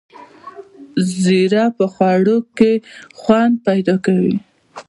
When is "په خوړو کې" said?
1.77-2.71